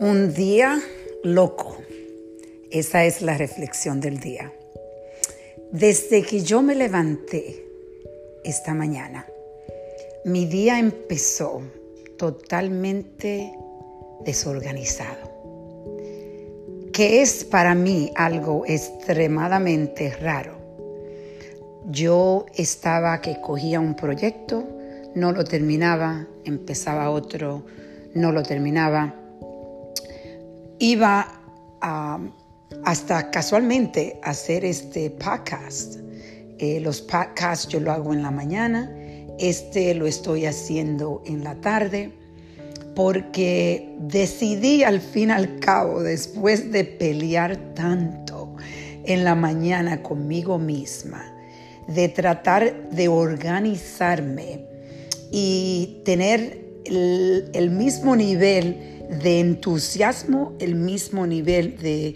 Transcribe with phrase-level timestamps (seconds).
[0.00, 0.82] Un día
[1.22, 1.76] loco.
[2.72, 4.52] Esa es la reflexión del día.
[5.70, 7.64] Desde que yo me levanté
[8.42, 9.24] esta mañana,
[10.24, 11.62] mi día empezó
[12.18, 13.52] totalmente
[14.24, 15.30] desorganizado,
[16.92, 20.58] que es para mí algo extremadamente raro.
[21.86, 24.64] Yo estaba que cogía un proyecto,
[25.14, 27.64] no lo terminaba, empezaba otro,
[28.14, 29.20] no lo terminaba
[30.84, 31.26] iba
[32.84, 35.96] hasta casualmente a hacer este podcast.
[36.58, 38.94] Eh, los podcasts yo lo hago en la mañana,
[39.38, 42.12] este lo estoy haciendo en la tarde,
[42.94, 48.54] porque decidí al fin y al cabo, después de pelear tanto
[49.04, 51.24] en la mañana conmigo misma,
[51.88, 54.66] de tratar de organizarme
[55.30, 62.14] y tener el mismo nivel de entusiasmo, el mismo nivel de,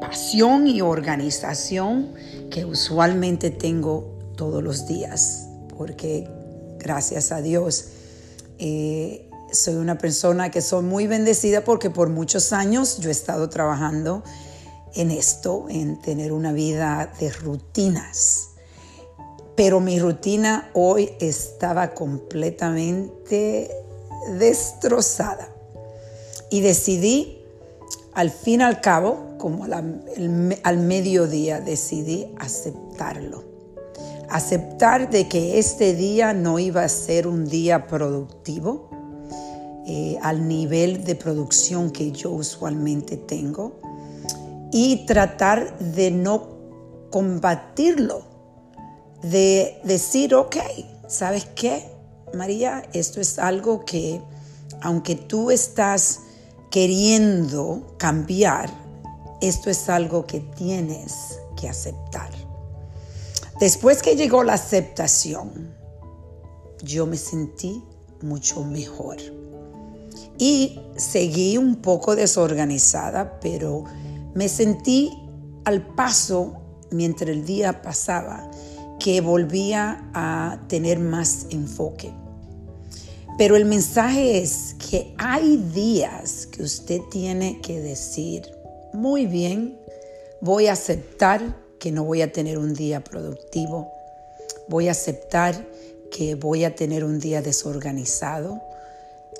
[0.00, 2.14] pasión y organización
[2.50, 6.28] que usualmente tengo todos los días, porque
[6.78, 7.86] gracias a Dios
[8.58, 13.48] eh, soy una persona que soy muy bendecida porque por muchos años yo he estado
[13.48, 14.24] trabajando
[14.94, 18.48] en esto, en tener una vida de rutinas.
[19.56, 23.70] Pero mi rutina hoy estaba completamente
[24.38, 25.59] destrozada.
[26.50, 27.38] Y decidí,
[28.12, 33.44] al fin y al cabo, como al mediodía, decidí aceptarlo.
[34.28, 38.90] Aceptar de que este día no iba a ser un día productivo
[39.86, 43.80] eh, al nivel de producción que yo usualmente tengo
[44.70, 46.48] y tratar de no
[47.10, 48.22] combatirlo,
[49.22, 50.56] de decir, ok,
[51.08, 51.90] ¿sabes qué,
[52.34, 52.82] María?
[52.92, 54.20] Esto es algo que,
[54.80, 56.20] aunque tú estás
[56.70, 58.70] queriendo cambiar,
[59.40, 62.30] esto es algo que tienes que aceptar.
[63.58, 65.74] Después que llegó la aceptación,
[66.82, 67.82] yo me sentí
[68.22, 69.16] mucho mejor.
[70.38, 73.84] Y seguí un poco desorganizada, pero
[74.34, 75.12] me sentí
[75.64, 76.54] al paso
[76.90, 78.50] mientras el día pasaba
[78.98, 82.14] que volvía a tener más enfoque.
[83.40, 88.42] Pero el mensaje es que hay días que usted tiene que decir,
[88.92, 89.78] muy bien,
[90.42, 93.90] voy a aceptar que no voy a tener un día productivo,
[94.68, 95.66] voy a aceptar
[96.10, 98.60] que voy a tener un día desorganizado.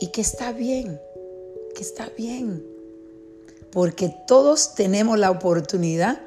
[0.00, 0.98] Y que está bien,
[1.74, 2.64] que está bien,
[3.70, 6.22] porque todos tenemos la oportunidad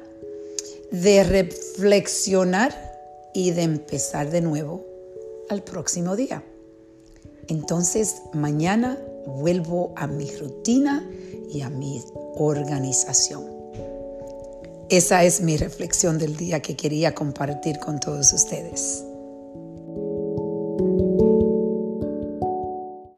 [0.92, 2.72] de reflexionar
[3.34, 4.84] y de empezar de nuevo
[5.48, 6.44] al próximo día.
[7.48, 11.08] Entonces mañana vuelvo a mi rutina
[11.50, 12.02] y a mi
[12.36, 13.44] organización.
[14.90, 19.04] Esa es mi reflexión del día que quería compartir con todos ustedes.